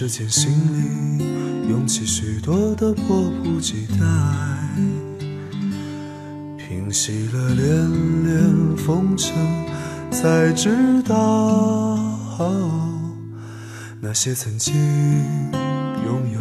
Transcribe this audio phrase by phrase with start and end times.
[0.00, 1.68] 时间心里。
[1.68, 4.06] 涌起许多的迫不及待，
[6.56, 9.36] 平息了连连风尘，
[10.10, 11.98] 才知道
[14.00, 14.74] 那些曾经
[16.06, 16.40] 拥有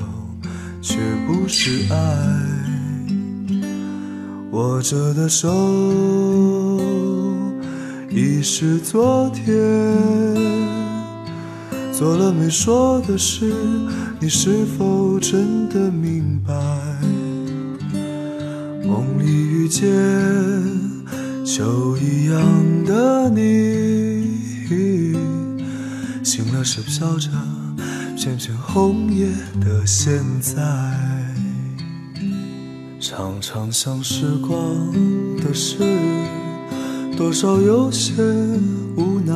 [0.81, 1.97] 却不是爱。
[4.51, 5.49] 握着的手
[8.09, 10.78] 已是昨天。
[11.99, 13.53] 做了没说的事，
[14.21, 16.53] 你是否真的明白？
[18.87, 19.85] 梦里遇见
[21.45, 22.41] 秋一样
[22.85, 24.37] 的你，
[26.23, 27.29] 醒了是飘着
[28.15, 29.27] 片片红叶
[29.59, 30.55] 的现在。
[33.01, 34.57] 常常想时光
[35.43, 35.79] 的事，
[37.17, 38.13] 多少有些
[38.95, 39.35] 无奈。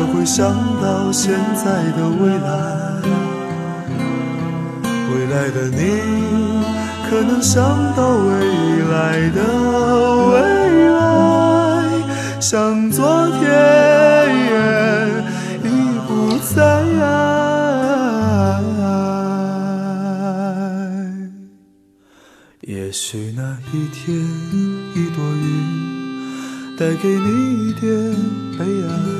[0.00, 0.50] 可会想
[0.80, 2.48] 到现在的未来？
[5.12, 5.78] 未来的你，
[7.10, 7.62] 可能想
[7.94, 8.32] 到未
[8.90, 9.42] 来的
[10.30, 10.40] 未
[10.88, 10.96] 来？
[12.40, 13.44] 像昨天
[15.64, 15.66] 已
[16.08, 16.56] 不在。
[22.62, 24.16] 也许那一天，
[24.94, 25.44] 一朵云
[26.78, 27.90] 带给你一点
[28.58, 29.19] 悲哀。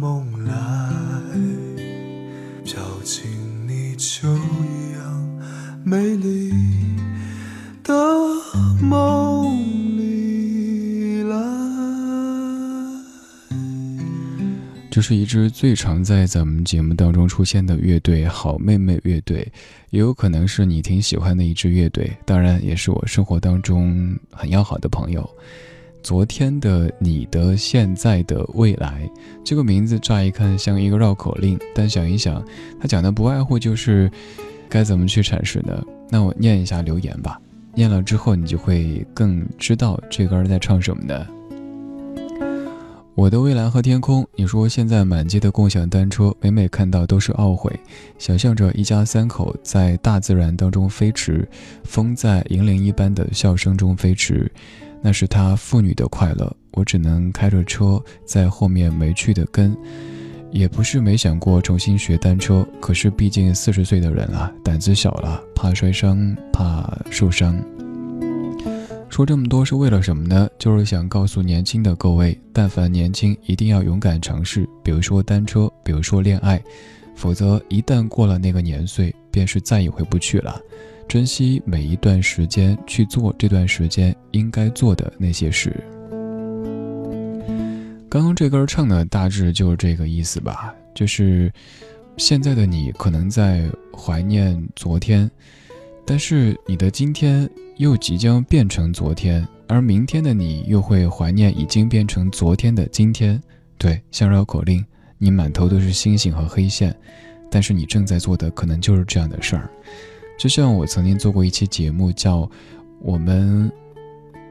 [14.91, 19.49] 这是一支最常在咱们节目当中出现的乐队——好妹妹乐队，
[19.89, 25.27] 也有可能是你挺喜欢的一支乐队，当然也是我生活当中很要好的朋友。
[26.03, 29.09] 昨天的你的现在的未来，
[29.45, 32.43] 这个名字乍一看像一个绕口令，但想一想，
[32.77, 34.11] 它讲的不外乎就是
[34.67, 35.81] 该怎么去阐释呢？
[36.09, 37.39] 那我念一下留言吧，
[37.73, 41.25] 念了之后你就会更知道这歌在唱什么的。
[43.13, 47.71] 我的蔚蓝和天空，你说现在满街的共享单车，每每看到都是懊悔。
[48.17, 51.47] 想象着一家三口在大自然当中飞驰，
[51.83, 54.49] 风在银铃一般的笑声中飞驰。
[55.01, 59.75] 那是他妇女的快乐，我只能开着车在后面没趣的跟。
[60.49, 67.57] 也不是没想过重新学单车，可是毕竟四十岁的人了，胆子小了，怕摔伤，怕受伤。
[69.11, 70.49] 说这么多是为了什么呢？
[70.57, 76.63] 就是想告诉年轻的各位，但凡年轻，一定要勇敢尝试，比如说单车，比如说恋爱，
[77.13, 80.57] 否则一旦过了那个年岁，便是再也回不去了。
[81.09, 85.75] 珍惜每一段时间，去做这段时间应该做的那些事。
[88.09, 91.51] 刚刚这歌唱的大致就是这个意思吧，就是
[92.15, 95.29] 现在的你可能在怀念昨天，
[96.05, 97.49] 但是你的今天
[97.81, 103.41] 又即将变成昨天，而明天的你又会怀念已经变成昨天的今天。
[103.75, 104.85] 对，像绕口令，
[105.17, 106.95] 你满头都是星星和黑线，
[107.49, 109.67] 但是你正在做的可能就是这样的事儿。
[110.37, 112.41] 就像我曾经做过一期节目，叫
[113.01, 113.71] 《我们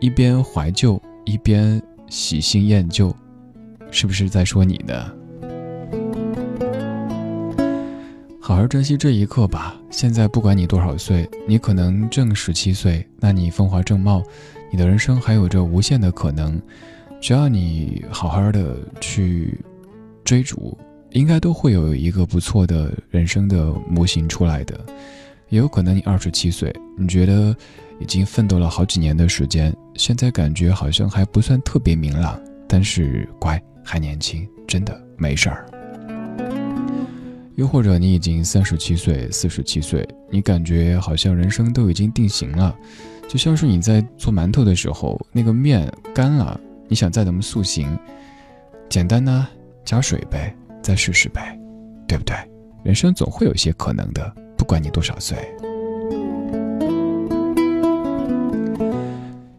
[0.00, 3.10] 一边怀旧一边喜新厌旧》，
[3.92, 5.08] 是不是在说你呢？
[8.50, 9.80] 好好珍惜这一刻吧。
[9.90, 14.24] 现在不管你多少岁，你可能正十七岁，那你风华正茂，
[14.72, 16.60] 你的人生还有着无限的可能。
[17.20, 19.56] 只要你好好的去
[20.24, 20.76] 追逐，
[21.10, 24.84] 应该都会有一个不错的人生的模型出来的。
[25.50, 27.54] 也有可能你二十七岁，你觉得
[28.00, 32.36] 已经奋斗了好几年的时间，现在感觉好像还不算特别明朗，
[32.66, 35.64] 但是乖，还年轻，真的没事儿。
[37.60, 42.74] 又或者你已经三十七岁、四十七岁，你感觉好像人生都已经定型了，
[43.28, 46.58] 就像是你在做馒头的时候，那个面干了，
[46.88, 47.94] 你想再怎么塑形，
[48.88, 49.46] 简单呢，
[49.84, 51.54] 加水呗，再试试呗，
[52.08, 52.34] 对不对？
[52.82, 54.34] 人生总会有一些可能的。
[54.56, 55.36] 不管你多少岁，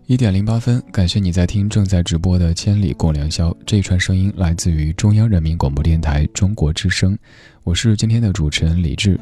[0.07, 3.51] 一点零八分，感谢你在听正在直播的《千里共良宵》。
[3.63, 7.17] 这一串声音来自于中央人民广播电台中国之声，
[7.63, 9.19] 我是今天的主持人李志。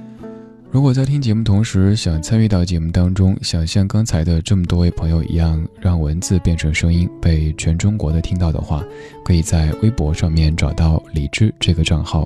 [0.72, 8.82] 如果在听节目同时想参与到节目当中，想像刚才的这么多位朋友一样，让文字变成声音被全中国的听到的话，
[9.26, 12.26] 可以在微博上面找到李志这个账号。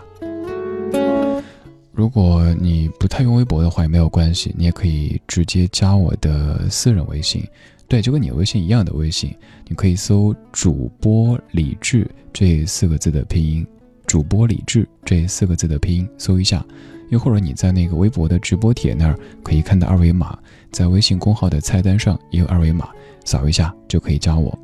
[1.92, 7.44] 如果你不太用微博的话也没有关系，你也可以直接加我的私人微信，
[7.88, 9.36] 对，就跟你微信一样的微信，
[9.68, 13.66] 你可以搜“主播李志”这四个字的拼音
[14.14, 16.64] ，“主播李志”这四个字的拼音搜一下，
[17.10, 20.38] 又或者你在那个微博的直播帖那儿可以看到二维码，
[20.70, 22.88] 在微信公号的菜单上也有二维码，
[23.26, 24.56] 扫一下就可以加我。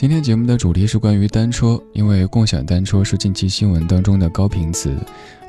[0.00, 4.96] 今天节目的主题是关于单车，因为共享单车是近期新闻当中的高频词，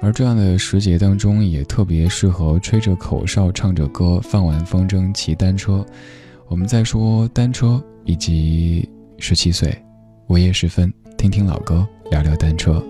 [0.01, 5.85] 而这样的时节当中也特别适合吹着口哨、唱着歌、放完风筝骑单车。
[6.47, 9.71] 我们在说单车以及十七岁，
[10.29, 12.83] 午夜时分听听老歌，聊聊单车。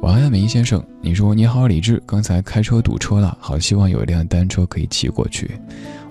[0.00, 5.50] 晚安，梅先生，你说你好，李志，刚才开车堵车了，好希望有一辆单车可以骑过去。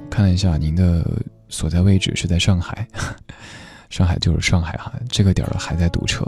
[0.07, 1.03] 看了一下您的
[1.47, 2.87] 所在位置是在上海。
[3.89, 6.25] 上海就是上海哈，这个点儿还在堵车。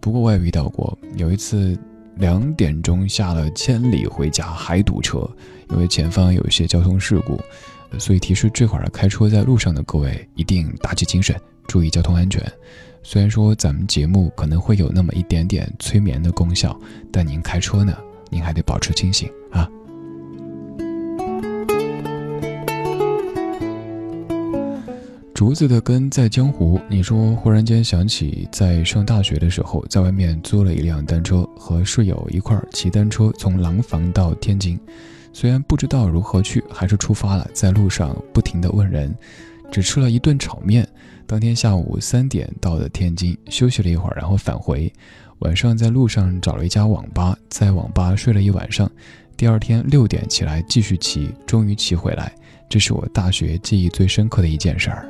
[0.00, 1.78] 不过我也遇到过，有一次
[2.16, 5.28] 两点钟下了千里回家还堵车，
[5.70, 7.40] 因为前方有一些交通事故。
[7.98, 11.34] 所以提示这会儿开车在路上的各位一定打起精神，
[11.66, 12.42] 注意交通安全。
[13.02, 16.78] 虽然说咱们节目可能会有那么一点点催眠的功效，
[17.12, 17.96] 但您开车呢，
[18.28, 19.68] 您还得保持清醒啊。
[25.36, 26.80] 竹子的根在江湖。
[26.88, 34.80] 你说，忽然间想起在上大学的时候，在外面租了一辆单车，和室友一块儿骑单车从廊坊到天津。
[35.34, 37.46] 虽然不知道如何去，还是出发了。
[37.52, 39.14] 在路上不停地问人，
[39.70, 40.88] 只吃了一顿炒面。
[41.26, 44.90] 当天下午三点到的天津，休息了一会儿，然后返回。
[45.40, 48.90] 晚上在路上找了一家网吧，在网吧睡了一晚上。
[49.36, 52.32] 第二天六点起来继续骑，终于骑回来。
[52.70, 55.06] 这是我大学记忆最深刻的一件事儿。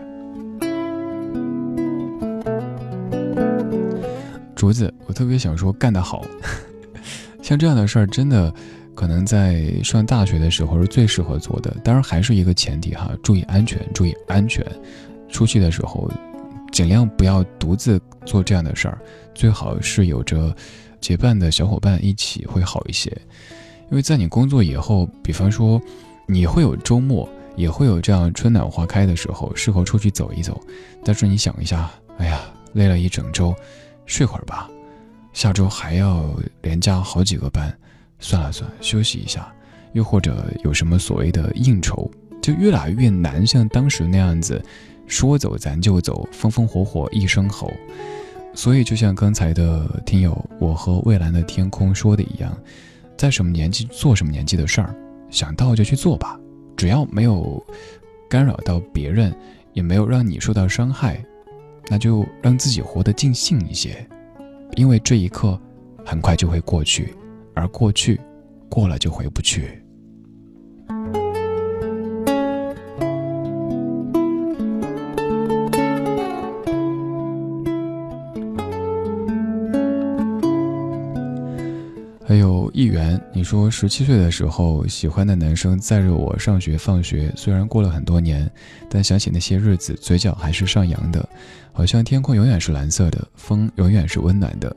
[4.56, 6.24] 竹子，我特别想说干得好，
[7.42, 8.52] 像这样的事儿真的
[8.94, 11.76] 可能在上大学的时候是最适合做的。
[11.84, 14.66] 当然还是一个前提哈，注意安全，注意安全。
[15.28, 16.10] 出去的时候，
[16.72, 18.98] 尽量不要独自做这样的事儿，
[19.34, 20.54] 最好是有着
[21.00, 23.10] 结伴的小伙伴一起会好一些。
[23.90, 25.80] 因为在你工作以后，比方说
[26.26, 30.58] 你会有周末，也会有这样春暖花开的时候，适合出去走一走。
[31.04, 32.40] 但是你想一下，哎呀，
[32.72, 33.54] 累了一整周，
[34.06, 34.70] 睡会儿吧。
[35.32, 37.76] 下周还要连加好几个班，
[38.18, 39.52] 算了算，休息一下。
[39.92, 42.10] 又或者有什么所谓的应酬，
[42.42, 44.62] 就越来越难像当时那样子，
[45.06, 47.72] 说走咱就走，风风火火一声吼。
[48.54, 52.54] 所以就像刚才的听友我和蔚蓝的天空说的一样，
[53.16, 54.94] 在什么年纪做什么年纪的事儿，
[55.30, 56.38] 想到就去做吧，
[56.76, 57.64] 只要没有
[58.28, 59.34] 干扰到别人，
[59.72, 61.24] 也没有让你受到伤害，
[61.88, 64.06] 那就让自己活得尽兴一些。
[64.76, 65.58] 因为这一刻
[66.04, 67.14] 很快就会过去，
[67.54, 68.20] 而过去
[68.68, 69.82] 过了就回不去。
[83.32, 88.50] 你说十七岁的时候喜欢的男生载着我上学放学，虽然过了很多年，
[88.88, 91.28] 但想起那些日子，嘴角还是上扬的。
[91.72, 94.74] 好像天空永远是蓝色的，风永远是温暖的。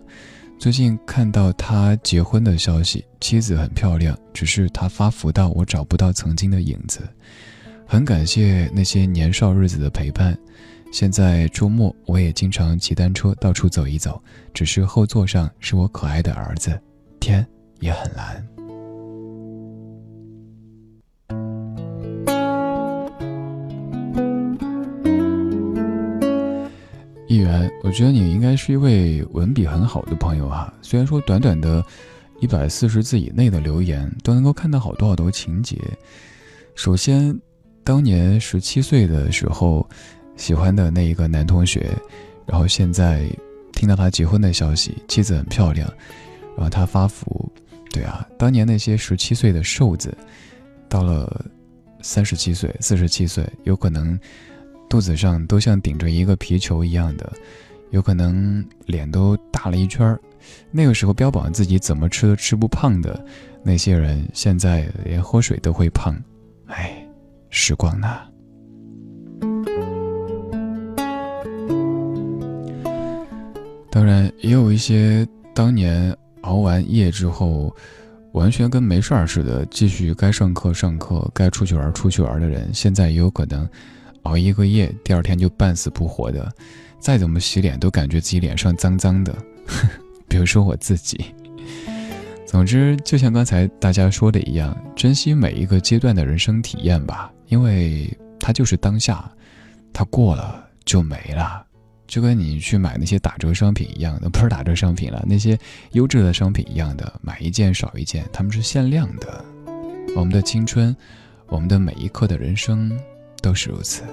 [0.57, 6.99] 最近看到他结婚的消息，妻子很漂亮，只是他发福到我找不到曾经的影子。
[7.88, 10.38] 很感谢那些年少日子的陪伴。
[10.91, 14.21] 现在周末我也经常骑单车到处走一走，
[14.53, 16.77] 只是后座上是我可爱的儿子，
[17.19, 17.45] 天
[17.79, 18.45] 也很难。
[27.27, 30.74] 一元，我觉得你应该是一位文笔很好的朋友哈。
[30.81, 31.86] 虽然说短短的，
[32.39, 35.77] 一百四十字以内的留言都能够看到好多好多情节。
[36.74, 37.39] 首先，
[37.83, 39.88] 当年十七岁的时候
[40.36, 41.91] 喜欢的那一个男同学，
[42.48, 43.29] 然后现在
[43.74, 45.88] 听到他结婚的消息，妻子很漂亮，
[46.55, 47.51] 然后他发福，
[47.91, 50.15] 对啊，当年那些十七岁的瘦子，
[50.88, 51.46] 到了
[52.01, 54.19] 三十七岁、四十七岁，有可能。
[54.89, 57.31] 肚子上都像顶着一个皮球一样的，
[57.91, 60.19] 有可能脸都大了一圈儿。
[60.72, 63.24] 那个时候标榜自己怎么吃都吃不胖的
[63.62, 66.19] 那些人，现在连喝水都会胖。
[66.65, 67.08] 哎，
[67.51, 68.22] 时光呐！
[73.91, 77.75] 当然，也有一些当年熬完夜之后，
[78.34, 83.67] 完全跟没事儿似的，继续该上课上课，该出去玩出去玩的人，现在也有可能。
[84.24, 86.51] 熬一个夜，第二天就半死不活的，
[87.00, 89.34] 再怎么洗脸都感觉自己脸上脏脏的。
[90.27, 91.24] 比如说我自己。
[92.46, 99.31] 总之，就像刚才大家说的一样，珍惜每一个阶段的人生体验吧，因为它就是当下，
[99.93, 101.65] 它过了就没了。
[102.09, 105.57] 就跟你去买那些打折商品一样的，不是打折商品了，那些
[105.93, 109.45] 优质的商品一样的，买一件少一件，他们是限量的。
[110.17, 110.93] 我们的青春，
[111.47, 112.91] 我们的每一刻的人生。
[113.41, 114.03] 都是如此。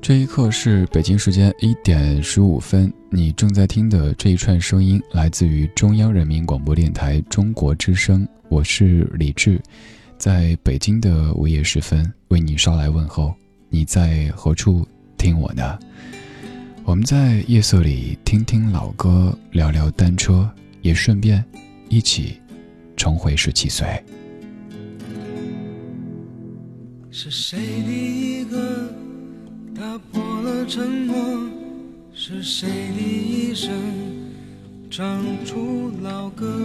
[0.00, 9.60] 这一刻是北京时间一点十五分，你正在听的这一串声音来自于中央人民广播电台中国之声，我是李志，
[10.22, 13.34] 在北京的午夜时分为你捎来问候。
[13.68, 14.86] 你在何处
[15.18, 15.76] 听我呢？
[16.84, 20.48] 我们在夜色里听听老歌，聊聊单车，
[20.80, 21.44] 也顺便。
[21.88, 22.40] 一起
[22.96, 24.00] 重回十七岁。
[27.10, 28.94] 是谁第一个
[29.74, 31.16] 打破了沉默？
[32.14, 33.02] 是谁第
[33.50, 33.72] 一声
[34.88, 36.60] 唱出老歌？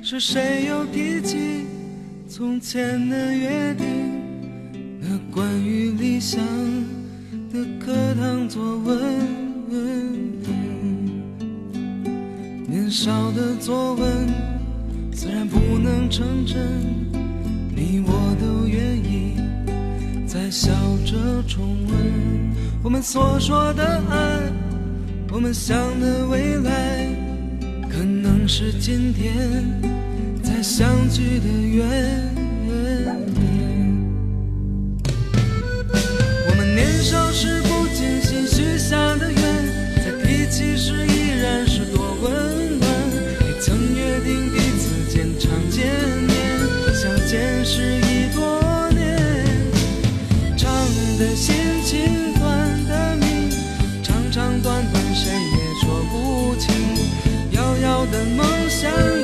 [0.00, 1.66] 是谁又提起
[2.30, 3.86] 从前的约定？
[5.00, 6.38] 那关于理想
[7.50, 8.98] 的课堂作文。
[12.66, 14.28] 年少的作文
[15.14, 16.58] 虽然不能成真，
[17.74, 19.34] 你我都愿意
[20.26, 20.70] 再笑
[21.06, 21.96] 着重温。
[22.82, 24.52] 我们所说的爱，
[25.32, 27.06] 我们想的未来，
[27.90, 29.64] 可能是今天
[30.62, 31.86] 相聚的原
[33.36, 34.10] 因
[36.48, 39.42] 我们年少时不尽心许下的愿
[40.02, 42.90] 在一起时依然是多温暖。
[43.46, 45.86] 也曾约定彼此间常见
[46.26, 46.36] 面
[46.92, 49.16] 相见时已多年
[50.56, 50.68] 长
[51.18, 53.48] 的心情短的命
[54.02, 56.74] 长长短短谁也说不清
[57.52, 59.17] 遥遥的梦想。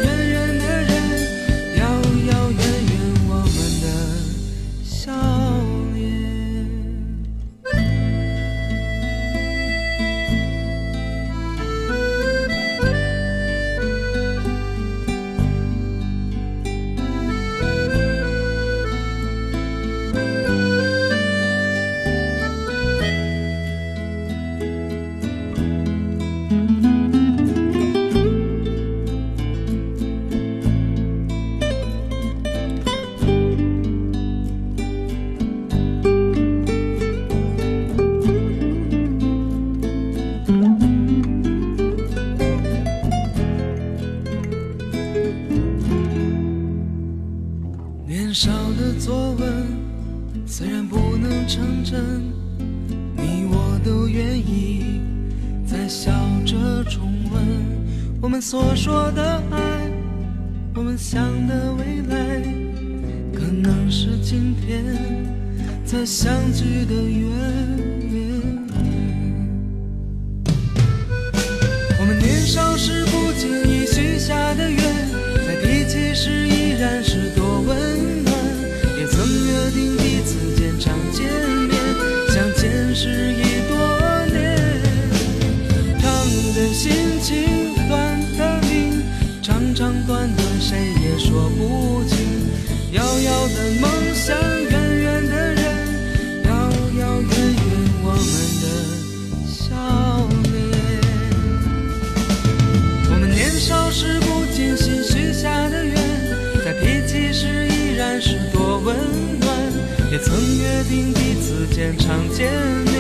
[111.98, 112.50] 常见
[112.84, 112.94] 面，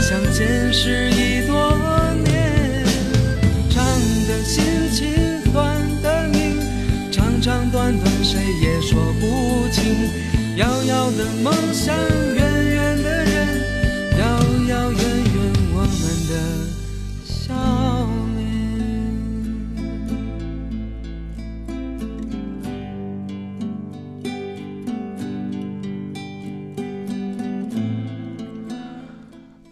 [0.00, 1.72] 相见时已多
[2.24, 2.84] 年。
[3.70, 3.84] 长
[4.26, 5.06] 的心情
[5.52, 6.58] 短的命，
[7.10, 7.24] 长。
[7.40, 9.84] 长短短，谁也说不清。
[10.56, 11.94] 遥遥的梦想，
[12.34, 12.55] 远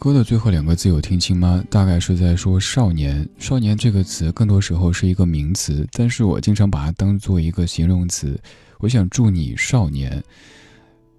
[0.05, 1.65] 歌的最后两个字有听清吗？
[1.71, 3.27] 大概是在说“少年”。
[3.41, 8.39] 少年这个词更多时候是一个名词，但是我经常把它当做一个形容词。
[8.81, 10.23] 我想祝你少年。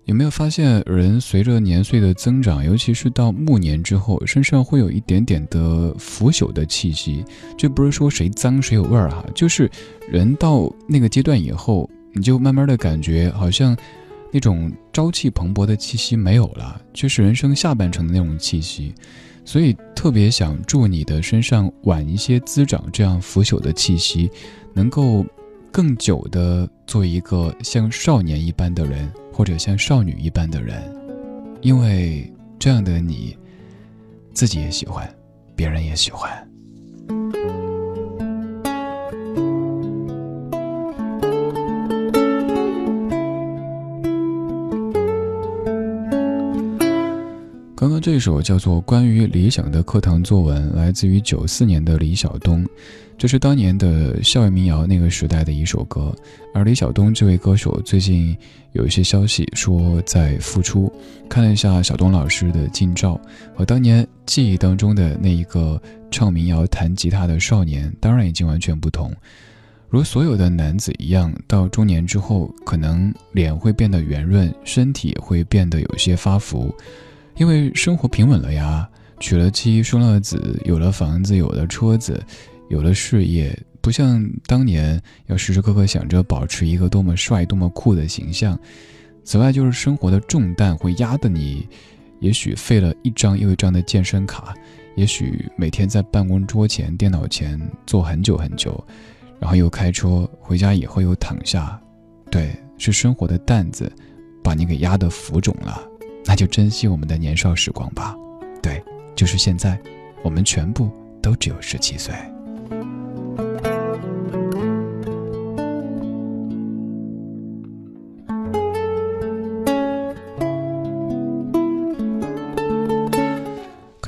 [0.04, 7.26] 有没有发现，人随着年岁的增长，尤其是到暮年之后，身上会有一点点的腐朽的气息？
[7.58, 9.67] 这不是说谁脏谁有味儿哈，就是
[10.08, 13.76] 人到那个阶段以后，你就慢慢的感觉好像。
[14.36, 18.93] 那种朝气蓬勃的气息没有了，却是人生下半程的那种气息，
[19.45, 24.30] 所以特别想祝你的身上晚一些滋长这样腐朽的气息，
[24.74, 25.26] 能够
[25.71, 30.84] 更久的做一个像少年一般的人，或者像少女一般的人，
[31.62, 33.38] 因为这样的你，
[34.34, 35.10] 自己也喜欢，
[35.56, 36.44] 别人也喜欢。
[47.86, 52.65] 刚刚这首叫做《关于理想的课堂作文》，来自于九四年的李晓东，
[53.15, 56.12] 这是当年的校园民谣那个时代的一首歌。
[56.52, 58.36] 而李晓东这位歌手最近
[58.71, 60.91] 有一些消息说在复出，
[61.30, 63.21] 看了一下晓东老师的近照，
[63.54, 69.13] 和当年记忆当中的那一个唱民谣、弹吉他的少年，当然已经完全不同。
[69.89, 76.74] 如所有的男子一样，到中年之后，可能脸会变得圆润，身体会变得有些发福。
[77.38, 82.24] 因为生活平稳了呀，娶了妻，生了子，有了房子，有了车子，
[82.69, 88.58] 有了事业，不像当年要时时刻刻想着保持一个多么帅、多么酷的形象。
[89.24, 91.67] 此外，就是生活的重担会压得你，
[92.19, 94.54] 也许废了一张又一张的健身卡，
[94.95, 98.82] 也许每天在办公桌前、电脑前坐很久很久，
[99.39, 101.78] 然后又开车回家以后又躺下，
[102.32, 103.91] 对，是生活的担子，
[104.41, 105.82] 把你给压得浮肿了。
[106.25, 108.15] 那就珍惜我们的年少时光吧，
[108.61, 108.83] 对，
[109.15, 109.79] 就是现在，
[110.23, 110.89] 我们全部
[111.21, 112.13] 都只有十七岁。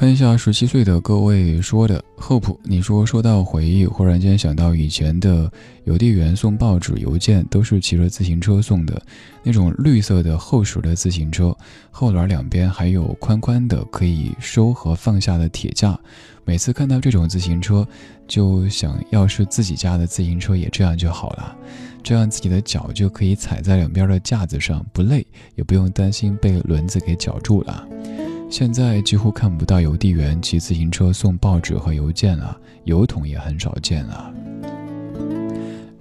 [0.08, 5.52] 看一下十七岁的各位说的，Hope，你说说到回忆，忽然间想到以前的
[5.84, 9.02] 邮递员送报纸、邮件都是骑着自行车送的，
[9.44, 11.54] 那种绿色的厚实的自行车，
[11.92, 16.00] 后轮两边还有宽宽的可以收和放下的铁架。
[16.46, 17.86] 每次看到这种自行车，
[18.30, 21.54] 就想要是自己家的自行车也这样就好了，
[22.02, 27.86] 这样自己的脚就可以踩在两边的架子上，不累，也不用担心被轮子给绞住了。
[28.50, 34.34] 现在几乎看不到邮递员骑自行车送报纸和邮件了，邮筒也很少见了。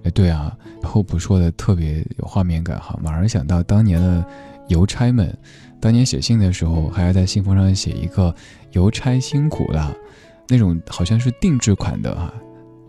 [0.04, 4.24] 哎，对啊，Hope 说的特别有画面感哈，马上想到当年的
[4.68, 5.36] 邮差们，
[5.80, 8.34] 当年写信的时候还要在信封上写一个
[8.72, 9.92] “邮差辛苦了”，
[10.48, 12.32] 那种好像是定制款的哈，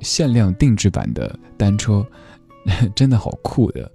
[0.01, 2.05] 限量定制版的单车，
[2.95, 3.91] 真的好酷的。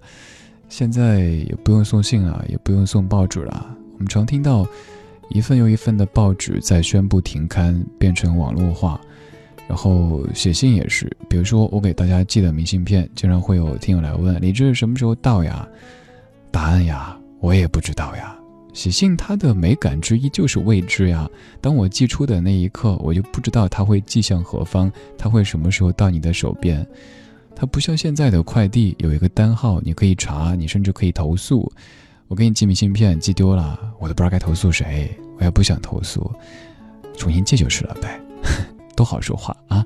[0.68, 4.66] 现在也不用送信了，也不用送报纸了，我们常听到。
[5.28, 9.00] 一份又一份的报纸在宣布停刊，变成网络化，
[9.66, 15.66] 然后写信也是，比如说我给大家寄的明信片，经常会有听友来问李志什么时候到呀？
[16.50, 18.37] 答案呀，我也不知道呀。
[18.74, 21.28] 写信它的美感之一就是未知呀。
[21.61, 26.87] 当我寄出的那一刻，我就不知道它会寄向何方，它会什么时候到你的手边。
[27.54, 31.70] 它不像现在的快递有一个单号，你可以查，你甚至可以投诉。
[32.32, 36.32] 我给你寄明信片，寄丢了，我都不知道该投诉谁，我也不想投诉，
[37.14, 38.18] 重新寄就是了呗，
[38.96, 39.84] 都好说话啊。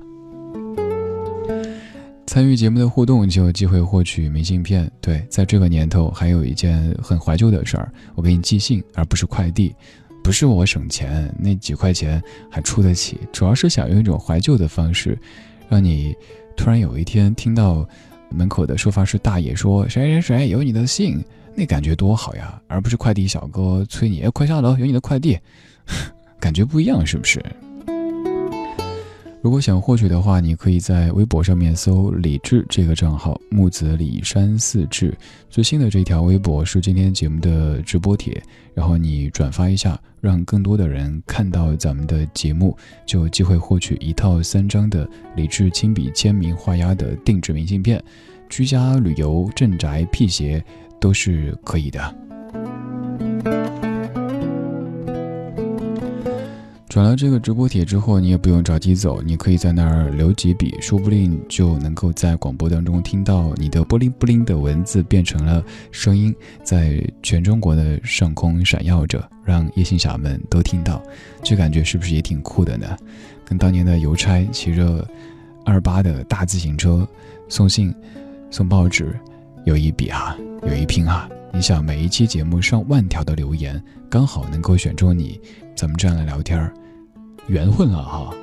[2.25, 4.89] 参与节目的互动就有机会获取明信片。
[5.01, 9.75] 对，在这个年头，还有一件很怀旧的事儿，我给你寄信，而不是快递，
[10.23, 15.19] 不是我省钱，那几块钱还出得起，主要是想用一种怀旧的方式，
[15.67, 16.15] 让你
[16.55, 17.85] 突然有一天听到
[18.29, 21.21] 门口的收发室大爷说：“谁谁谁有你的信。”
[21.59, 25.35] 那感觉多好呀，而不是快递小哥催你，哎，快下楼，有你的快递，
[26.39, 27.43] 感觉不一样，是不是？
[29.41, 35.17] 如果想获取的话，你可以在微博上面搜“李志”这个账号，木子李山四志。
[35.49, 38.39] 最新的这条微博是今天节目的直播帖，
[38.75, 48.03] 然后你转发一下，让更多的人看到咱们的节目，就有机会获取一套三张的李志亲笔签名画押的定制明信片。
[48.49, 50.63] 居家旅游、镇宅辟邪。
[50.99, 52.15] 都是可以的。
[56.89, 66.33] 转了这个直播帖之后，你也不用着急走，你可以在那儿留几笔，说不定就能够在广播当中听到你的布灵布灵的文字变成了声音，
[66.63, 71.03] 在全中国的上空闪耀着，让夜行侠们都听到。
[71.43, 72.97] 这感觉是不是也挺酷的呢？
[73.45, 75.07] 跟当年的邮差骑着
[75.65, 77.07] 二八的大自行车
[77.47, 77.93] 送信、
[78.49, 79.15] 送报纸
[79.67, 80.33] 有一比啊！
[80.61, 81.29] 有一拼啊！
[81.51, 85.37] 你想每一期节目上万条的留言，刚好能够选中你，
[85.75, 86.73] 咱们这样来聊天儿，
[87.47, 88.33] 缘分了哈。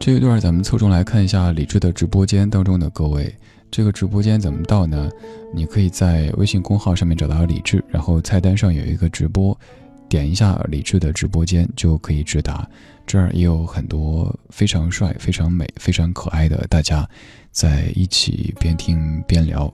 [0.00, 3.34] 这一段咱们凑中来看一下李智的直播间当中的各位。
[3.70, 5.10] 这个直播间怎么到呢？
[5.52, 9.54] 你可以在微信公号上面找到李智，然后菜单上有一个直播，
[10.08, 12.66] 点一下李智的直播间就可以直达。
[13.12, 17.06] 这儿也有很多非常帅、非常美、非常可爱的大家，
[17.50, 19.70] 在一起边听边聊。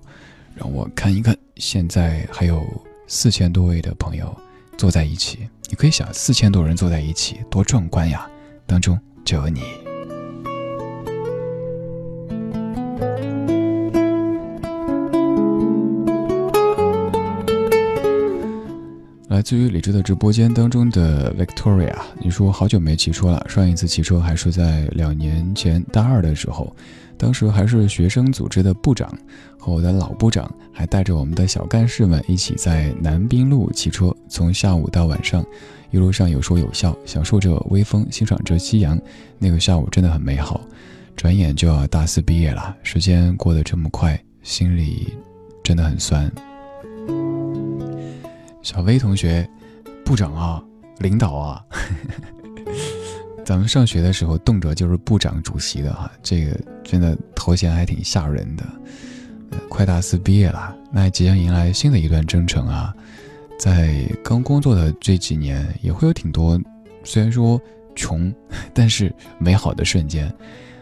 [0.56, 2.66] 让我看一看，现在还有
[3.06, 4.36] 四千多位的朋友
[4.76, 5.48] 坐在一起。
[5.68, 8.28] 你可以想，四千多人坐在一起，多壮观呀！
[8.66, 9.87] 当中就有你。
[19.38, 26.74] 来自于李智的直播间当中的 Victoria，你说好久没骑车了，上一次骑车还是在两年前大二的时候，
[27.16, 29.08] 当时还是学生组织的部长，
[29.56, 35.46] 和我的老部长还带着我们的小干事们一起在南滨路骑车，从下午到晚上，
[35.92, 39.00] 一路上有说有笑，享受着微风，欣赏着夕阳，
[39.38, 40.60] 那个下午真的很美好。
[41.14, 45.14] 转眼就要大四毕业了，时间过得这么快，心里
[45.62, 46.28] 真的很酸。
[48.68, 49.48] 小薇同学，
[50.04, 50.62] 部长啊，
[50.98, 51.64] 领导啊，
[53.42, 56.54] 咱们上学的时候动辄就是部长、主席的哈，这个
[56.84, 58.64] 真的头衔还挺吓人的。
[59.70, 62.94] 快大四毕业了，那即将迎来新的一段征程啊。
[63.58, 66.60] 在刚工作的这几年，也会有挺多，
[67.04, 67.58] 虽然说
[67.96, 68.30] 穷，
[68.74, 70.30] 但是美好的瞬间。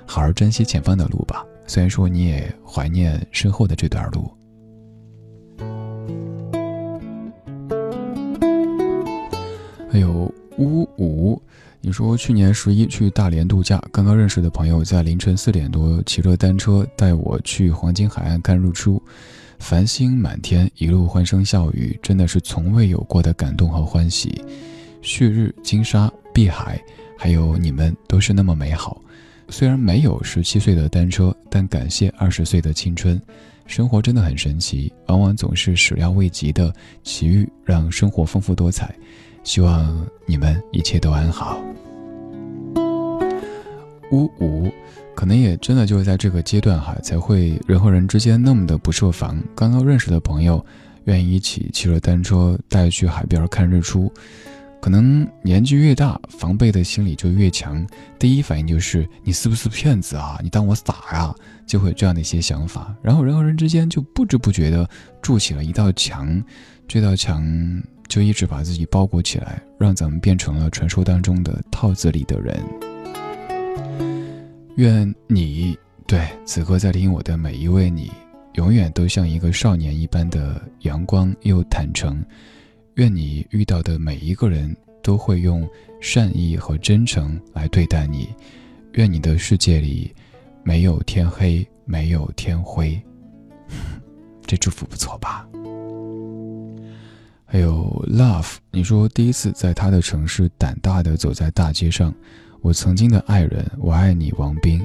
[0.04, 4.35] 好好珍惜前方的路吧，虽然说你也怀念身后的这段路。
[9.88, 11.40] 还有乌五，
[11.80, 19.00] 你说去年十一去大连度假，刚刚认识的朋友在凌晨四点多骑着单车带我去黄金海岸看日出，
[19.58, 24.42] 繁星满天，一路欢声笑语，真的是从未有过的感动和欢喜。
[25.02, 26.82] 旭日、金沙、碧海，
[27.16, 29.00] 还有你们，都是那么美好。
[29.48, 33.20] 虽然没有十七岁的单车，但感谢二十岁的青春。
[33.66, 36.72] 生活真的很神奇，往往总是始料未及的
[37.02, 38.94] 奇遇，让生活丰富多彩。
[39.46, 41.62] 希望你们一切都安好。
[44.10, 44.68] 呜呜，
[45.14, 49.40] 可能也真的就是在这个阶段哈，才会人和人之间那么的不设防。
[49.54, 50.64] 刚刚认识的朋友，
[51.04, 54.12] 愿意一起骑着单车带去海边看日出。
[54.80, 57.86] 可能年纪越大，防备的心理就越强。
[58.18, 60.40] 第一反应就是你是不是骗子啊？
[60.42, 61.32] 你当我傻呀？
[61.64, 62.92] 就会有这样的一些想法。
[63.00, 64.88] 然后人和人之间就不知不觉的
[65.22, 66.42] 筑起了一道墙，
[66.88, 67.44] 这道墙
[68.08, 72.62] 就一直把自己包裹起来，让咱们变成了传说当中的套子里的人。
[74.76, 78.12] 愿你对此刻在听我的每一位你，
[78.54, 82.22] 永远都像一个少年一般的阳光又坦诚。
[82.94, 85.68] 愿你遇到的每一个人都会用
[86.00, 88.28] 善意和真诚来对待你。
[88.92, 90.14] 愿你的世界里
[90.62, 92.98] 没有天黑，没有天灰。
[94.46, 95.46] 这祝福不错吧？
[97.48, 102.12] 还有 love，你说第一次在他的城市胆大的走在大街上，
[102.60, 104.84] 我曾经的爱人，我爱你，王斌。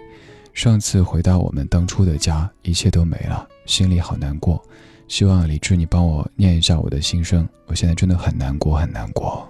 [0.54, 4.62] 上次回到我们当初的家，一切都没了，心里好难过。
[5.08, 7.48] 希望李智，你帮我念一下我的心声。
[7.66, 9.50] 我现在真的很难过，很难过。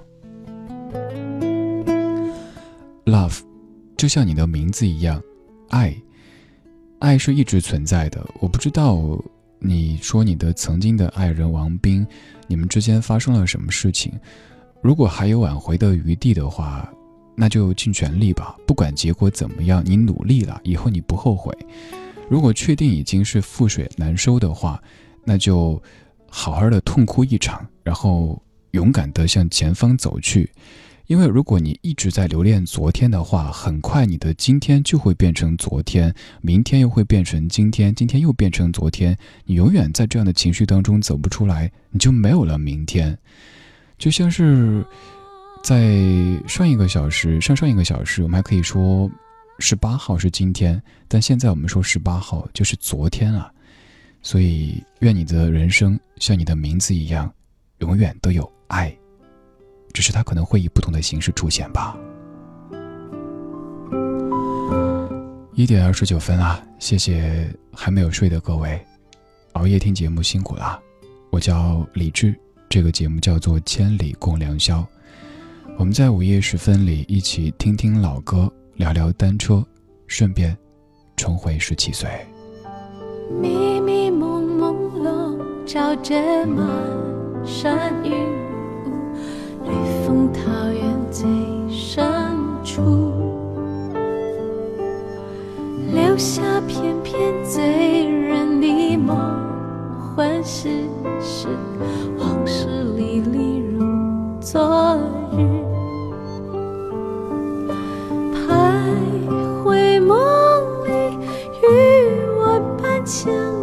[3.06, 3.40] Love，
[3.98, 5.22] 就像你的名字一样，
[5.70, 5.94] 爱，
[7.00, 8.26] 爱是一直存在的。
[8.40, 8.96] 我不知道
[9.64, 12.06] 你说你的曾经的爱人王斌，
[12.48, 14.12] 你们之间发生了什么事情。
[14.82, 16.92] 如果还有挽回的余地的话，
[17.36, 18.56] 那就尽全力吧。
[18.66, 21.56] 不管结果怎么样，你努力了，以后你不后悔。
[22.28, 24.82] 如果确定已经是覆水难收的话，
[25.24, 25.80] 那就
[26.28, 30.50] 好好的痛哭一场，然后勇敢的向前方走去。
[31.12, 39.18] 因为如果你一直在留恋昨天的话，很快你的今天就会变成昨天，明天又会变成今天，今天又变成昨天。
[39.44, 43.18] 你永远在这样的情绪当中走不出来，你就没有了明天。
[43.98, 44.86] 就像是
[45.62, 46.02] 在
[46.48, 49.12] 上一个小时、上上一个小时，我们还可以说
[49.60, 53.52] 十八号是今天，但现在我们说十八号就是昨天啊。
[54.22, 57.30] 所以，愿你的人生像你的名字一样，
[57.80, 58.96] 永远都有爱，
[59.92, 61.96] 只是它可能会以不同的形式出现吧。
[65.54, 68.84] 一点二十九分啊，谢谢还没有睡的各位，
[69.54, 70.80] 熬夜听节目辛苦了。
[71.30, 72.34] 我叫李志，
[72.68, 74.80] 这个节目叫做《千里共良宵》，
[75.78, 79.64] 我们在午夜时分里一起听听老歌，聊聊单车，
[80.08, 80.58] 顺便
[81.16, 82.10] 重回十七岁。
[85.64, 86.68] 照着满
[87.46, 88.12] 山云，
[90.34, 91.28] 桃源最
[91.70, 92.04] 深
[92.64, 92.82] 处，
[95.94, 99.18] 留下片片醉人的梦，
[100.16, 100.70] 幻世
[101.20, 101.48] 事，
[102.18, 103.86] 往事历历如
[104.40, 104.98] 昨
[105.34, 105.38] 日，
[108.34, 108.42] 徘
[109.64, 110.18] 徊梦
[110.86, 110.92] 里，
[111.62, 111.66] 与
[112.38, 113.61] 我伴相。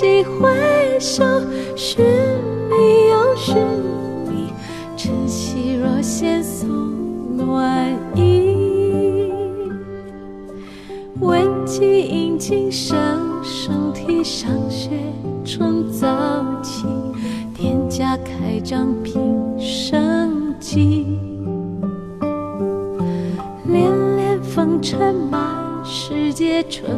[0.00, 1.24] 回首，
[1.74, 2.04] 寻
[2.68, 3.56] 觅又寻
[4.28, 4.52] 觅，
[4.96, 6.68] 晨曦若现送
[7.36, 9.32] 暖意。
[11.20, 12.96] 问几阴晴声
[13.42, 14.90] 声啼，上雪
[15.44, 16.06] 春早
[16.62, 16.84] 起，
[17.54, 21.18] 店家开张平生机。
[23.66, 26.88] 恋恋风尘满世界，春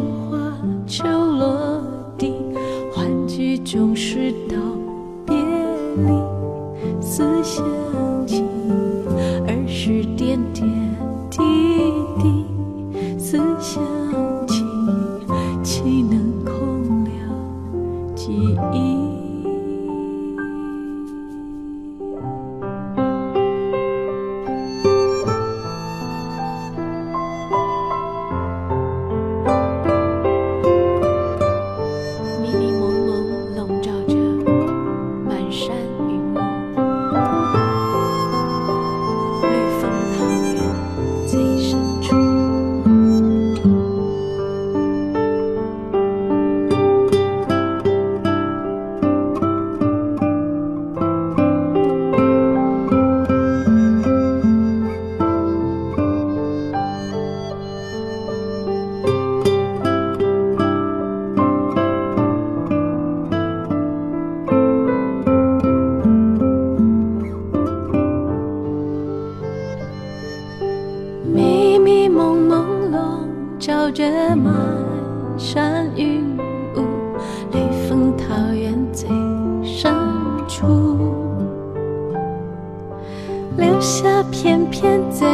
[83.80, 85.26] 留下片片醉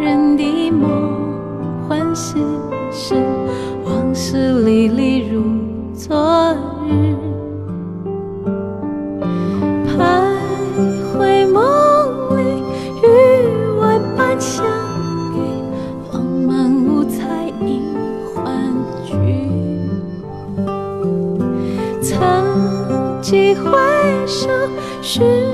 [0.00, 2.36] 人的梦幻世
[2.92, 3.16] 事
[3.84, 5.42] 往事历历如
[5.92, 6.54] 昨
[6.86, 7.16] 日。
[9.88, 9.98] 徘
[11.18, 12.62] 徊梦里
[13.02, 14.64] 与万般相
[15.34, 15.40] 遇
[16.12, 17.82] 放满五彩银
[18.32, 18.72] 寰
[19.04, 19.50] 聚。
[22.00, 23.68] 曾几回
[24.28, 24.48] 首
[25.02, 25.49] 是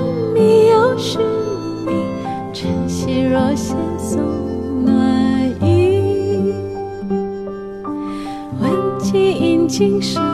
[9.78, 10.25] 今生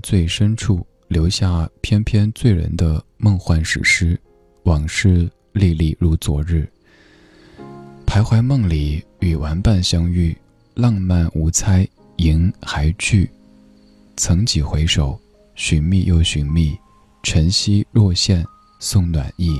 [0.00, 4.18] 最深处，留下翩翩醉人的梦幻史诗。
[4.64, 6.68] 往事历历如昨日，
[8.06, 10.36] 徘徊梦里与玩伴相遇，
[10.74, 13.28] 浪漫无猜，迎还拒。
[14.16, 15.18] 曾几回首，
[15.54, 16.78] 寻觅又寻觅，
[17.22, 18.44] 晨曦若现
[18.78, 19.58] 送暖意。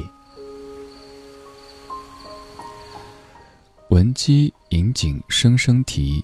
[3.89, 6.23] 闻鸡引颈声声啼，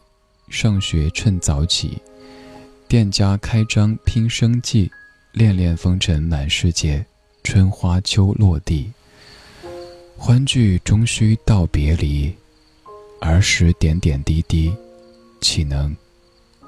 [0.49, 1.99] 上学趁早起，
[2.89, 4.89] 店家开张拼生计，
[5.33, 7.05] 恋恋风尘满世界。
[7.43, 8.93] 春花秋落地，
[10.17, 12.33] 欢聚终须道别离。
[13.21, 14.73] 儿时点点滴滴，
[15.41, 15.97] 岂能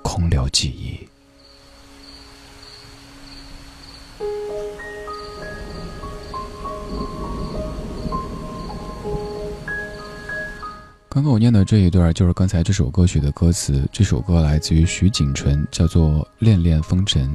[0.02, 1.08] 空留记忆？
[11.10, 13.88] 刚刚我念的这一段，就是刚才这首歌曲的歌词。
[13.90, 17.34] 这首歌来自于徐锦纯，叫做《恋恋风尘》。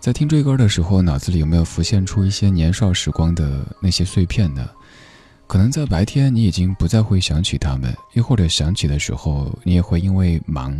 [0.00, 4.66] 在听这歌的时候，脑子里有没有浮现出一些年少时光的那些碎片呢？
[5.46, 10.74] 可能在白天你已经不再会想起他们，又或者想起的时候，你也会因为忙，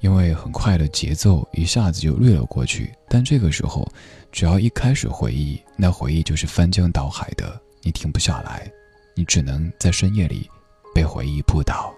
[0.00, 2.92] 因为很快的节奏一下子就掠了过去。
[3.08, 3.88] 但这个时候，
[4.32, 8.68] 只要一开始回忆，那回忆就是翻江倒海的，你停不下来，
[9.14, 10.50] 你只能在深夜里
[10.94, 11.92] 被回忆扑倒。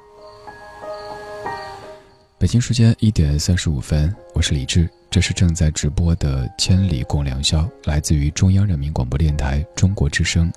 [2.39, 4.89] 北京时间一点三十五分，我是李志。
[5.11, 10.51] 这是正在直播的《千里共良宵》，来自于中央人民广播电台中国之声。《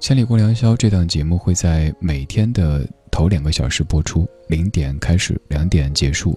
[0.00, 6.36] 千里共良宵》这档节目会在每天的头两个小时播出，零点开始，两点结束。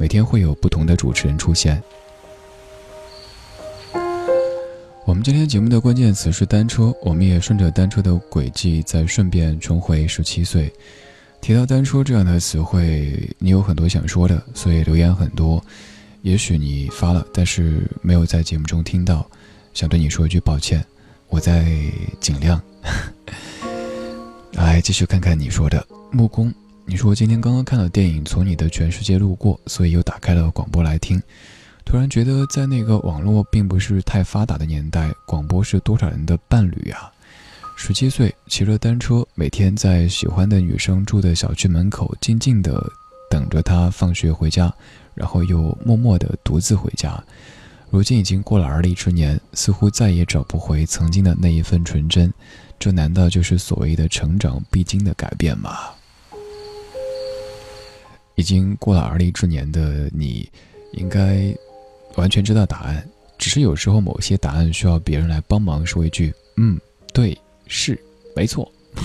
[0.00, 1.80] 每天会有不同的主持人出现。
[5.10, 10.72] 我们今天节目的关键词是单车，我们也顺着单车的轨迹，再顺便重回十七岁。
[11.40, 15.60] 提到单车这样的词汇，你有很多想说的，所以留言很多。
[16.22, 19.28] 也许你发了，但是没有在节目中听到，
[19.74, 20.80] 想对你说一句抱歉，
[21.28, 21.66] 我在
[22.20, 22.62] 尽量。
[24.54, 31.20] 来继续看看你说的木工，你说今天刚刚看了电影《从你的全世界路过》，所以又打开了广播来听，
[31.90, 37.10] 突然觉得在那个网络并不是太发达的年代，广播是多少人的伴侣啊！
[37.74, 42.80] 十七岁骑着单车，每天在喜欢的女生住的小区门口静静的
[43.28, 44.72] 等着她放学回家。
[45.16, 47.20] 然后又默默地独自回家，
[47.90, 52.32] 如今已经过了而立之年，似乎再也找不回曾经的那一份纯真，
[52.78, 55.76] 这难道就是所谓的成长必经的改变吗？
[58.36, 60.48] 已经过了而立之年的你，
[60.92, 61.52] 应该
[62.20, 63.02] 完全知道答案，
[63.38, 66.78] 只是有时候某些答案需要别人来帮忙说一句：“嗯，
[67.14, 67.98] 对，是，
[68.36, 68.70] 没错。”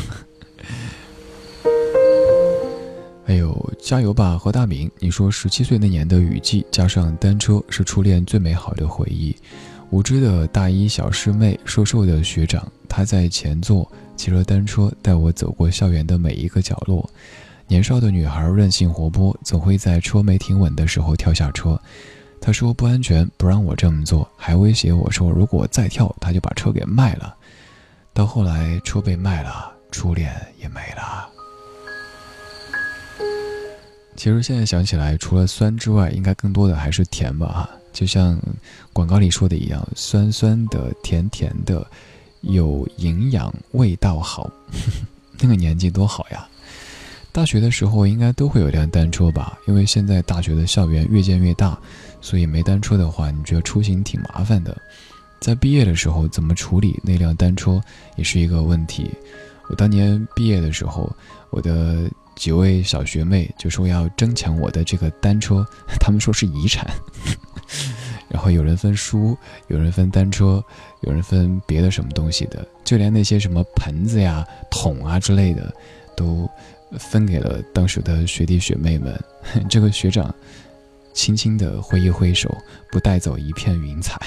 [3.25, 4.91] 还有加油吧，何大明！
[4.99, 9.33] 你说十七岁那年的雨季加上单车是初恋最美好的回忆。
[9.91, 17.09] 无知的大一小师妹，瘦瘦的学长，他在前座骑着单车带我走过校园的每一个角落。
[17.65, 21.79] 年少的女孩任性活泼，总会在车没停稳的时候跳下车。
[22.45, 27.35] 他说不安全，不让我这么做，还威胁我说如果再跳，他就把车给卖了。
[28.13, 30.31] 到后来车被卖了，初恋
[30.61, 31.27] 也没了。
[34.15, 37.67] 其实现在想起来，除了酸之外，应该更多的还是甜吧。
[37.91, 38.39] 就像
[38.93, 41.83] 广告里说的一样，酸酸的、甜甜的，
[42.41, 44.51] 有营养，味道好。
[45.41, 46.47] 那个年纪多好呀！
[47.31, 49.57] 大学的时候应该都会有辆单车吧？
[49.67, 51.77] 因为现在大学的校园越建越大，
[52.25, 54.75] 所以没单车的话，你觉得出行挺麻烦的。
[55.39, 57.79] 在毕业的时候怎么处理那辆单车
[58.15, 59.11] 也是一个问题。
[59.69, 61.15] 我当年毕业的时候，
[61.51, 65.63] 我的几位小学妹就说要争抢我的这个单车，
[66.01, 66.89] 他们说是遗产。
[68.27, 70.63] 然后有人分书，有人分单车，
[71.01, 75.71] 有人分别的什么东西的，就连那些什么盆子呀、桶啊之类的，
[76.17, 76.49] 都
[76.97, 79.23] 分给了当时的学弟学妹们。
[79.69, 80.33] 这个学长
[81.15, 82.55] 轻轻地挥一挥手，
[82.91, 84.19] 不带走一片云彩。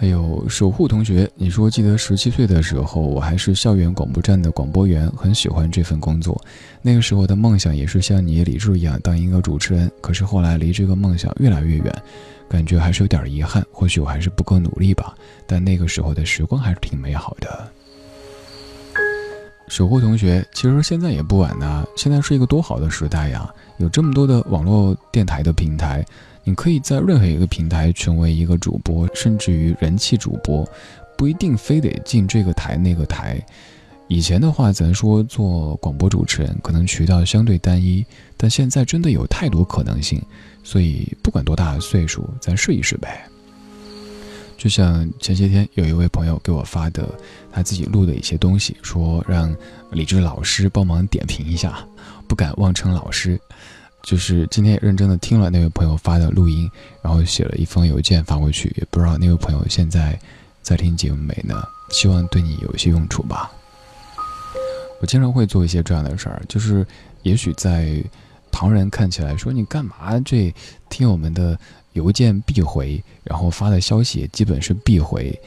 [0.00, 6.40] 还有守护同学，你说记得十七岁的时候，我还是校园广播站的广播员，很喜欢这份工作。
[6.80, 12.02] 那个时候的梦想也是像你李志一样当一个主持人，可是后来离这个梦想越来越远，
[12.48, 13.66] 感觉还是有点遗憾。
[13.72, 15.16] 或许我还是不够努力吧，
[15.48, 17.68] 但那个时候的时光还是挺美好的。
[19.68, 26.04] 守护同学，其实现在也不晚呢，现在是一个多好的时代呀，有这么多的网络电台的平台。
[26.44, 30.66] 你可以在任何一个平台成为一个主播，甚至于人气主播，
[31.16, 33.38] 不一定非得进这个台那个台。
[34.06, 38.02] 以前的话，咱说做广播主持人，可能渠道相对单一，
[38.38, 40.22] 但现在真的有太多可能性。
[40.64, 43.28] 所以不管多大的岁数，咱试一试呗。
[44.58, 47.08] 就像前些天有一位朋友给我发的
[47.52, 49.54] 他自己录的一些东西，说让
[49.92, 51.78] 李志老师帮忙点评一下，
[52.26, 53.40] 不敢妄称老师。
[54.02, 56.70] 就是今天也认真的听了那位朋友发的录音，
[57.02, 60.18] 然后写了一封邮件发过去，也不知道那位朋友现在
[60.60, 61.62] 在听节目没呢？
[61.90, 63.50] 希望对你有一些用处吧。
[65.00, 66.84] 我经常会做一些这样的事儿，就是
[67.22, 68.02] 也许在
[68.50, 70.52] 旁人看起来说你干嘛这
[70.88, 71.58] 听我们的
[71.98, 75.38] 邮件必回，然后发的消息也基本是必回。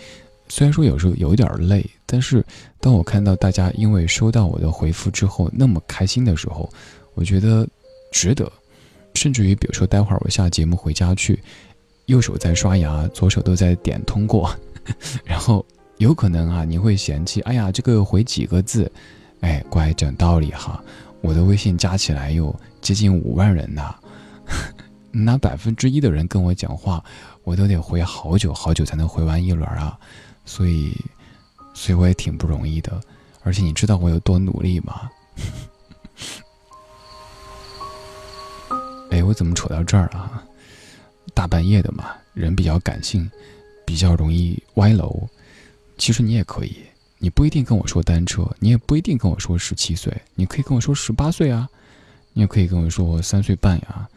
[0.47, 2.45] 虽然说有时候有点累，但是
[2.79, 6.69] 当我看到大家因为收到我的回复之后那么开心的时候，
[7.15, 7.67] 我觉得。
[8.13, 8.51] 值得，
[9.13, 11.41] 甚至于，比如说，待会儿我下节目回家去，
[12.07, 14.53] 右手在刷牙，左手都在点通过，
[15.23, 15.65] 然后
[15.97, 18.91] 有可能啊，你会嫌弃，哎呀，这个回几个字，
[19.39, 20.83] 哎，乖，讲道理哈，
[21.21, 23.95] 我的微信加起来有接近五万人呐，
[25.11, 27.03] 拿百分之一的人跟我讲话，
[27.43, 29.97] 我都得回好久好久才能回完一轮啊，
[30.45, 30.95] 所以，
[31.73, 32.99] 所以我也挺不容易的，
[33.43, 35.09] 而且你知道我有多努力吗？
[39.11, 40.43] 哎，我怎么扯到这儿了？
[41.33, 43.29] 大半夜的嘛，人比较感性，
[43.85, 45.27] 比较容易歪楼。
[45.97, 46.77] 其实你也可以，
[47.17, 51.67] 你不一定跟我说单车，你也不一定跟我说十七岁，你可以跟我说十八岁啊，
[52.33, 54.07] 你也可以跟我说三岁半呀。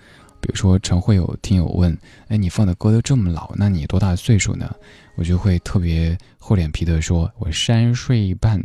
[0.44, 1.96] 比如说，常会有听友问
[2.28, 4.70] ：“哎，你放的歌都这么老，那你多大岁数呢？”
[5.16, 8.62] 我就会特别厚脸皮的说：“我三岁半。”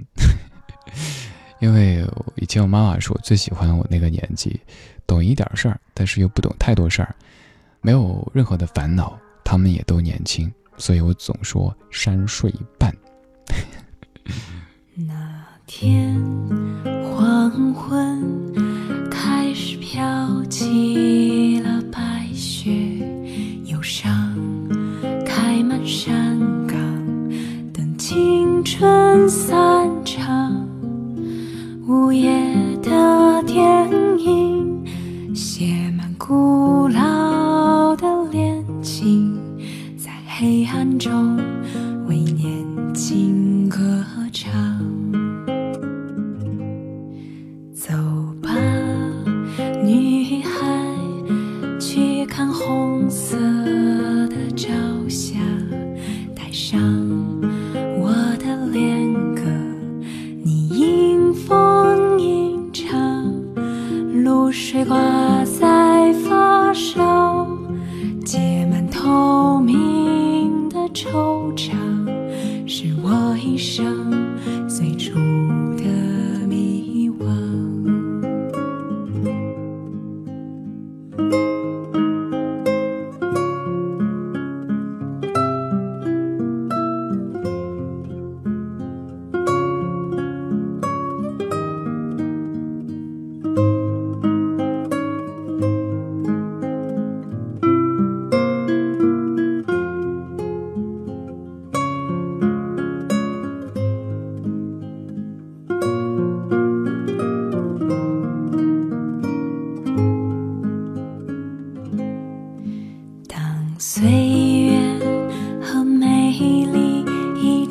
[1.61, 2.05] 因为
[2.35, 4.59] 以前我妈妈说最喜欢我那个年纪。
[5.07, 7.15] 懂一点事儿，但是又不懂太多事儿，
[7.81, 9.17] 没有任何的烦恼。
[9.43, 12.95] 他们也都年轻，所以我总说三岁半。
[14.93, 16.21] 那天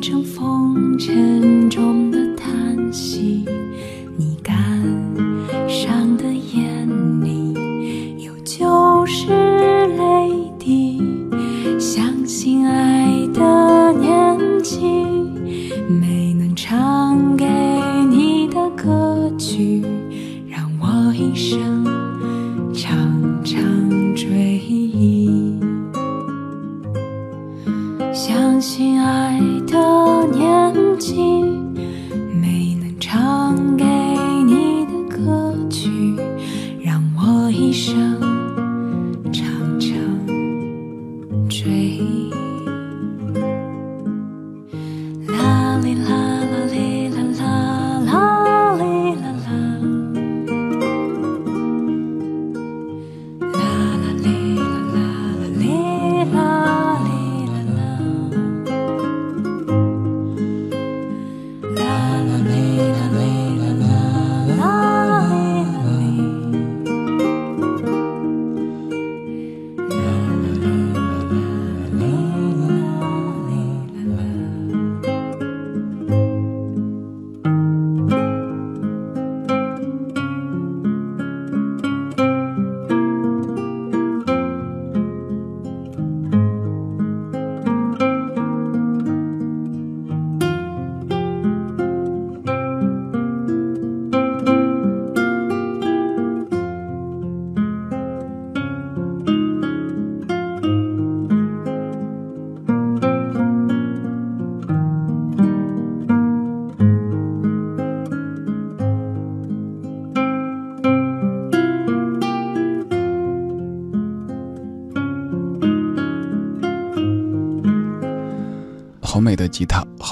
[0.09, 1.58] 成风尘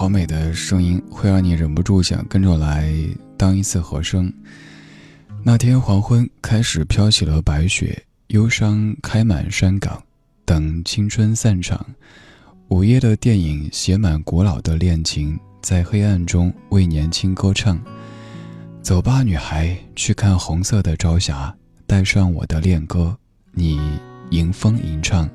[0.07, 2.89] 好美的声音，会让你忍不住想跟着来
[3.35, 4.31] 当一次和声。
[5.43, 10.01] 那天黄昏开始飘起了白雪，忧伤开满山岗，
[10.45, 11.85] 等青春散场。
[12.69, 17.77] 午夜的电影写满古老的恋情，在黑暗中为年轻歌唱。
[18.81, 21.53] 走吧，女孩，去看红色的朝霞，
[21.85, 23.13] 带上我的恋歌，
[23.51, 23.77] 你
[24.29, 25.29] 迎风吟唱。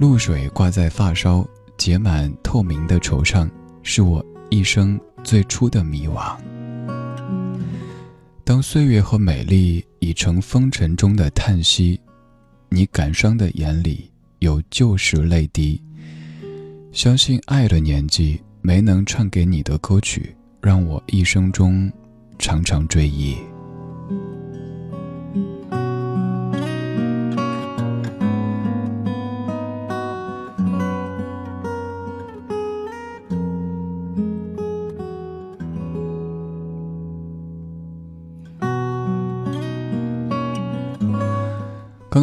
[0.00, 1.48] 露水挂在发梢，
[1.78, 3.48] 结满透明的惆怅，
[3.82, 6.36] 是我一生最初的迷惘。
[8.44, 12.00] 当岁月和美丽已成风尘中的叹息，
[12.68, 14.10] 你感伤的眼里
[14.40, 15.80] 有旧时泪滴。
[16.92, 21.90] 相信爱的年纪，没能唱给你的歌曲，让我一生中
[22.38, 23.36] 常常追忆。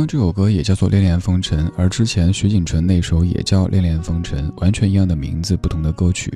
[0.07, 6.31] 这首歌也叫做《恋恋风尘》，而之前徐锦纯那首也叫《恋恋风尘》，完全一样的名字，不同的歌曲。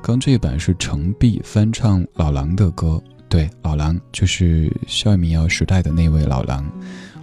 [0.00, 6.64] 刚这一版是程璧翻唱老狼的歌，对，老狼就是校园民谣时代的那位老狼。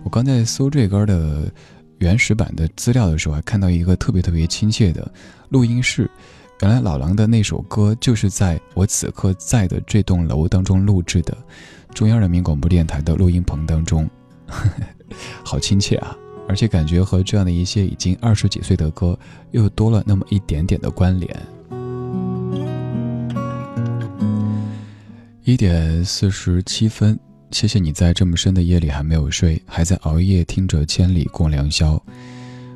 [0.03, 1.49] 我刚在搜这歌的
[1.99, 5.09] 原始版的资料的时候，还看到一个特别特别亲切的
[5.47, 6.11] 录音室。
[6.61, 11.37] 原来老狼的那首歌就是在我此刻在的这栋楼当中录制的，
[11.93, 14.09] 中央人民广播电台的录音棚当中。
[15.43, 16.15] 好亲切啊！
[16.47, 19.17] 而且感觉和这样的一些已经二十几岁的歌
[19.51, 21.35] 又多了那么一点点的关联。
[25.45, 27.17] 一点四十七分，
[27.51, 31.95] 谢谢你在这么深的夜里还没有睡，还在熬夜听着《千里共良宵》。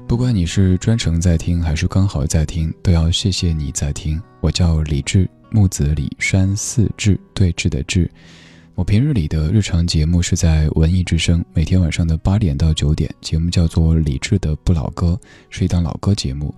[0.08, 4.22] 不管你是专程在听还是刚好在听，都要谢谢你在听。
[4.40, 8.10] 我叫李志，木子李山寺志，对峙的志。
[8.78, 15.20] 我平日里的日常节目是在文艺之声，每天晚上的八点到九点，节目叫做李志的不老歌，
[15.50, 16.54] 是一档老歌节目。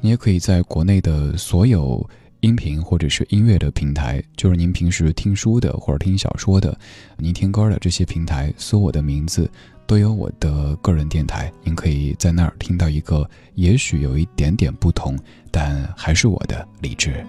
[0.00, 2.04] 你也可以在国内的所有
[2.40, 6.76] 音频或者是音乐的平台，就是您平时听书的或者听小说的，
[7.16, 9.48] 您听歌的这些平台，搜我的名字，
[9.86, 15.16] 都有我的个人电台，您可以在那儿听到一个也许有一点点不同，
[15.52, 17.24] 但还是我的李志。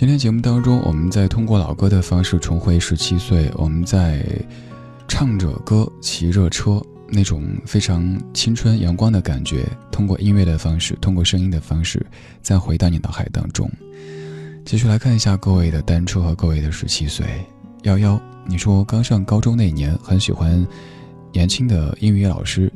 [0.00, 4.24] 今天节目当中，我们在通过老歌的方式重回十七岁，我们在
[5.06, 12.02] 唱着歌、骑着车，那种非常青春阳光的感觉，通过音乐的方式，通过声音的方式，
[12.40, 13.70] 再回到你脑海当中。
[14.64, 17.26] 继续来看一下各位的单车和各位的十七岁。
[17.82, 20.66] 幺幺，你说刚上高中那年很喜欢
[21.30, 22.72] 年轻的英语老师，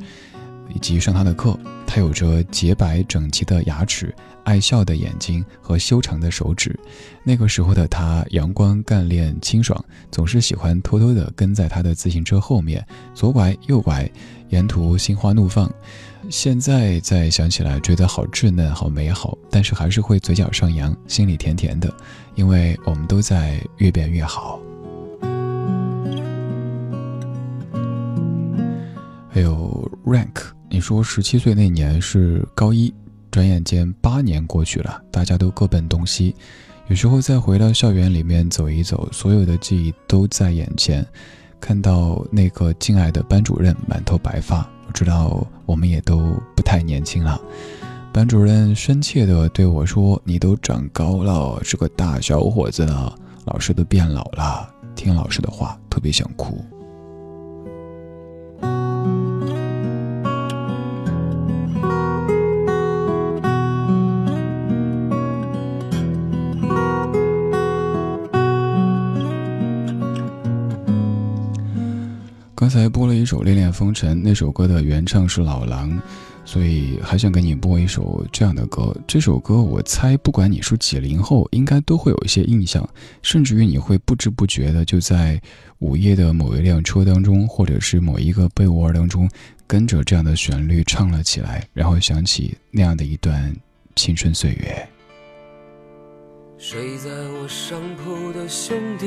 [0.75, 1.59] 以及上他的课。
[1.87, 4.13] 他有着洁白整齐的牙齿、
[4.43, 6.79] 爱笑的眼睛和修长的手指。
[7.23, 14.11] 那个时候的他阳光干练、清爽，总是喜欢偷偷地跟在他的自行车后面，左拐右拐，
[14.49, 15.71] 沿途心花怒放。
[16.31, 21.95] 现在再想起来，觉得好稚嫩、好美好，但是还是会嘴角上扬，心里甜甜的，
[22.35, 24.59] 因为我们都在越变越好。
[29.29, 32.93] 还有 rank，你说十七岁那年是高一，
[33.31, 36.35] 转眼间八年过去了，大家都各奔东西。
[36.89, 41.07] 有时候再回到校园里面走一走，所有的记忆都在眼前，
[41.61, 44.69] 看到那个敬爱的班主任满头白发。
[44.89, 47.41] 我知道我们也都不太年轻了，
[48.13, 53.17] 班主任深切地对我说：“你都长高了，是个大小伙子了。”
[53.47, 56.65] 老师都变老了，听老师的话特别想哭。
[72.65, 76.01] 刚才播了一首《恋恋风尘》，那首歌的原唱是老狼，
[76.47, 78.97] 所以还想给你播一首这样的歌。
[79.07, 82.89] 这首歌我猜，不管你是几零后，应该都会有一些印象，
[83.21, 85.39] 甚至于你会不知不觉的就在
[85.81, 89.29] 午夜的某一辆车当中，或者是某一个被窝当中，
[89.67, 93.55] 跟着这样的旋律唱了起来，然后想起那样的一段
[93.95, 94.89] 青春岁月。
[96.57, 99.07] 睡在我上铺的兄弟。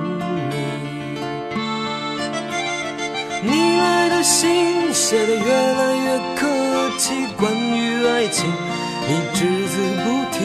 [3.43, 6.47] 你来的信写的越来越客
[6.97, 8.45] 气，关于爱情
[9.07, 10.37] 你只字不提。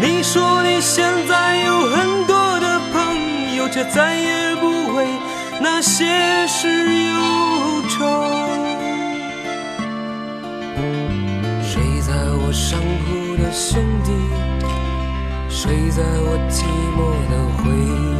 [0.00, 5.06] 你说你现在有很多的朋友，却再也不为
[5.60, 7.98] 那些事忧愁。
[11.62, 14.10] 睡在我上铺的兄弟，
[15.48, 16.64] 睡在我寂
[16.96, 16.98] 寞
[17.30, 18.19] 的回忆，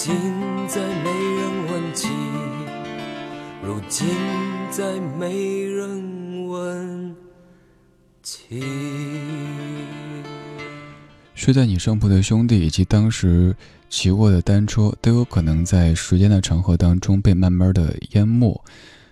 [0.00, 0.14] 今
[0.68, 2.06] 再没人问起。
[3.64, 4.06] 如今
[4.70, 7.16] 再没人问
[8.22, 8.62] 起。
[11.34, 13.56] 睡在你上铺的兄弟，以及当时
[13.90, 18.56] 骑过的单车，都有可能在时间的长河当中被慢慢的淹没。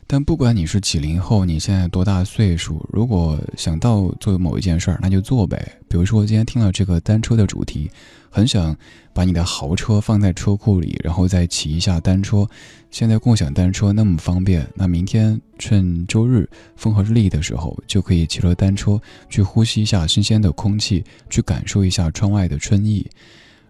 [0.06, 5.80] 但不管你是几零后，你现在多大岁数，如果想到做某一件事儿，那就做呗。
[5.88, 7.90] 比如说，我今天听了这个单车的主题，
[8.36, 8.76] 很想
[9.14, 12.46] 把你的豪车放在车库里，然后再骑一下单车。
[12.90, 23.08] 现在共享单车那么方便，那明天趁周日风和日丽的时候，就可以骑着单车去呼吸一下新鲜的空气，去感受一下窗外的春意。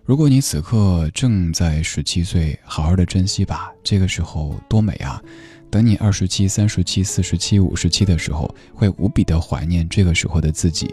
[0.04, 5.22] 如果你此刻正在十七岁，好好的珍惜吧，这个时候多美啊！
[5.70, 10.90] 等你二十七、三十七、四十七、五十七的时候，会无比的怀念这个时候的自己。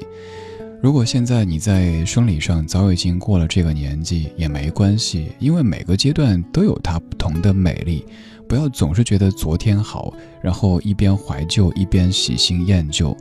[0.84, 8.06] 如果现在你在生理上早已经过了这个年纪，也没关系，因为每个阶段都有它不同的美丽。
[8.50, 13.16] 不要总是觉得昨天好，然后一边怀旧一边喜新厌旧。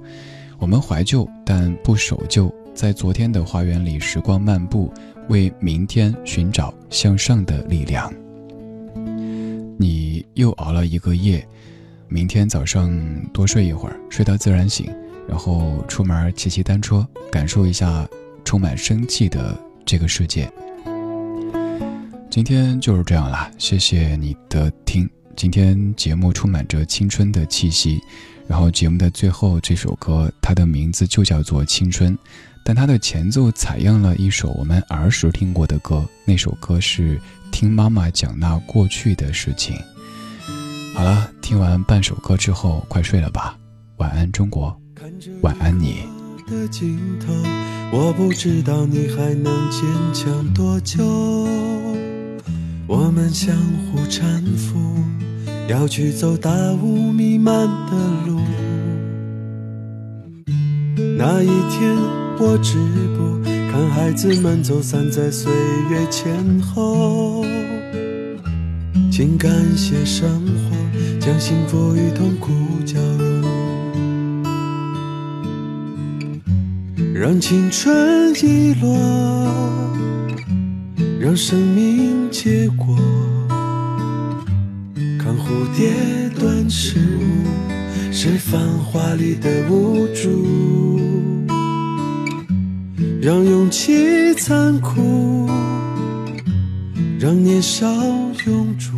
[0.59, 4.93] 我们怀旧，但不守旧，在昨天的花园里时光漫步。
[5.29, 8.13] 为明天寻找向上的力量。
[9.79, 11.47] 你又熬了一个夜，
[12.09, 12.93] 明天早上
[13.33, 14.93] 多睡一会儿，睡到自然醒，
[15.29, 18.07] 然后出门骑骑单车，感受一下
[18.45, 20.51] 充满生气的这个世界。
[22.31, 25.09] 今天就是这样啦，谢谢你的听。
[25.37, 28.01] 今天节目充满着青春的气息，
[28.47, 32.15] 然后节目的最后这首歌，它的名字就叫做《青春》。
[32.65, 37.21] 但它的前奏采样了一首我们儿时听过的歌，那首歌是
[37.51, 39.77] 听妈妈讲那过去的事情。
[40.95, 43.59] 好了，听完半首歌之后，快睡了吧，
[43.97, 44.79] 晚安中国，
[45.41, 46.05] 晚安你。
[46.49, 47.33] 的尽头，
[47.93, 49.83] 我不知道你还能坚
[50.13, 51.03] 强多久。
[52.87, 54.79] 我们相互搀扶，
[55.69, 56.51] 要去走大
[56.83, 57.93] 雾弥漫的
[58.27, 58.41] 路。
[61.17, 62.23] 那一天。
[62.45, 62.77] 我止
[63.17, 63.41] 步，
[63.71, 65.53] 看孩子们走散在岁
[65.91, 67.45] 月前后。
[69.13, 72.51] 请感谢生活，将幸福与痛苦
[72.85, 72.99] 交
[77.23, 78.99] 让青春遗落，
[81.21, 82.99] 让生命结果。
[85.21, 85.47] 看蝴
[85.77, 85.93] 蝶
[86.37, 91.01] 断翅舞，是繁华里的无助。
[93.21, 95.49] 让勇气残酷，
[97.21, 97.87] 让年少
[98.49, 98.97] 永驻。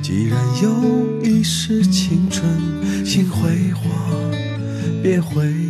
[0.00, 2.50] 既然有一世青春，
[3.04, 3.90] 请辉煌，
[5.02, 5.67] 别回。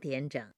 [0.00, 0.52] 点整。